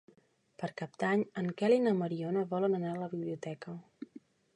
[0.61, 3.75] Per Cap d'Any en Quel i na Mariona volen anar a la biblioteca.